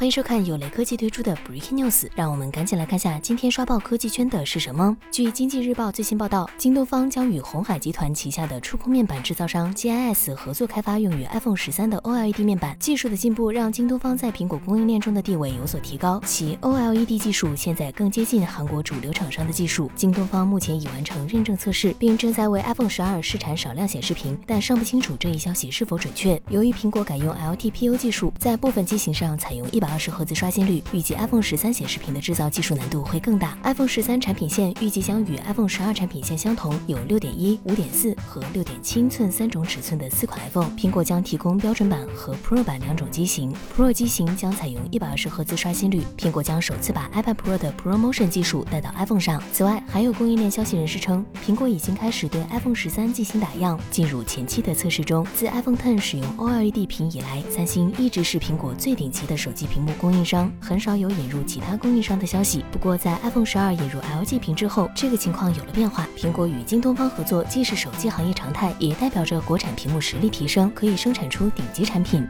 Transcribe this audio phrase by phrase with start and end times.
[0.00, 4.96] 欢迎收看有雷科技推出的 Breaking News，让我们赶紧来看下今天刷爆科技圈的是什么。
[5.12, 12.74] 据经济日报最新报道，京东方将与红海集团旗下的触控面板制造商 GIS 合作开发用于 iPhone 十三的 OLED 面板。
[12.78, 19.90] 技术的进步让京东方在苹果供应链中的地位有所提高，其 OLED 技术现在更接近韩国主流厂商的技术。
[19.94, 26.40] 京东方目前已完成认证测试，并正在为 iPhone 十二试产少量显示屏，但尚不清楚这一消息是否准确。
[26.48, 29.89] 由于苹果改用 LTPO 技术，在部分机型上采用一百。
[29.90, 33.58] 二十赫兹刷新率，预计 iPhone 十三显示屏的制造技术难度会更大。
[33.64, 40.70] iPhone 十三产品线预计将与 iPhone 十二产品线相同，有六点一、五点四和六点七英寸三种尺寸的四款 iPhone。
[40.76, 46.02] 苹果将提供标准版和 Pro 版两种机型，Pro 机型将采用一百二十赫兹刷新率。
[46.16, 49.42] 苹果将首次把 iPad Pro 的 ProMotion 技术带到 iPhone 上。
[49.52, 55.26] 此外，还有供应链消息人士称，苹果已经开始对 iPhone 十三进行打样，进入前期的测试中。
[55.34, 59.79] 自 iPhone Ten 使用 OLED 屏以来，三星一直是苹果最顶级的手机屏。
[59.80, 62.62] 屏幕供应商很少有引入其他供应商的消息。
[62.70, 66.06] 不过，在 iPhone 十二引入 LG 屏之后，这个情况有了变化。
[66.18, 72.28] 苹果与京东方合作，既是手机行业常态，也代表着国产屏幕实力提升，可以生产出顶级产品。